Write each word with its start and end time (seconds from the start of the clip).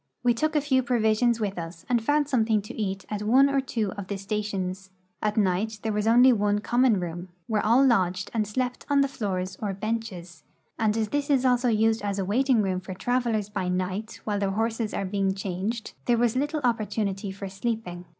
We 0.23 0.33
took 0.33 0.55
a 0.55 0.61
few 0.61 0.81
provisions 0.81 1.39
with 1.39 1.59
us 1.59 1.85
and 1.87 2.03
found 2.03 2.27
something 2.27 2.59
to 2.63 2.75
eat 2.75 3.05
at 3.09 3.21
one 3.21 3.47
or 3.51 3.61
two 3.61 3.91
of 3.91 4.07
the 4.07 4.17
stations. 4.17 4.89
At 5.21 5.37
night 5.37 5.77
there 5.83 5.93
was 5.93 6.07
only 6.07 6.33
one 6.33 6.57
common 6.57 6.99
room, 6.99 7.29
where 7.45 7.63
all 7.63 7.85
lodged 7.85 8.31
and 8.33 8.47
slept 8.47 8.83
on 8.89 9.01
the 9.01 9.07
floors 9.07 9.59
or 9.61 9.75
benches, 9.75 10.43
and 10.79 10.97
as 10.97 11.09
this 11.09 11.29
is 11.29 11.45
also 11.45 11.67
used 11.69 12.01
as 12.01 12.17
a 12.17 12.25
waiting 12.25 12.63
room 12.63 12.79
for 12.79 12.95
travelers 12.95 13.47
by 13.47 13.67
night 13.69 14.19
while 14.23 14.39
their 14.39 14.49
horses 14.49 14.91
are 14.95 15.05
being 15.05 15.35
changed, 15.35 15.93
there 16.05 16.17
was 16.17 16.35
little 16.35 16.61
opportunity 16.63 17.29
for 17.29 17.47
sleeping. 17.47 18.05